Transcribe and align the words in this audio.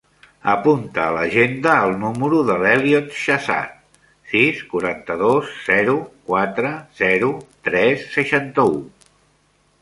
Apunta 0.51 1.01
a 1.07 1.11
l'agenda 1.15 1.73
el 1.89 1.91
número 2.03 2.39
de 2.47 2.55
l'Elliot 2.63 3.11
Shahzad: 3.25 3.75
sis, 4.31 4.63
quaranta-dos, 4.73 5.53
zero, 5.67 5.95
quatre, 6.31 6.73
zero, 7.03 7.31
tres, 7.69 8.09
seixanta-u. 8.17 8.83